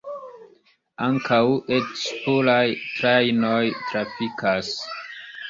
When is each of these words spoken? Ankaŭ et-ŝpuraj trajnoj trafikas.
Ankaŭ 1.07 1.41
et-ŝpuraj 1.75 2.65
trajnoj 2.97 3.61
trafikas. 3.77 4.75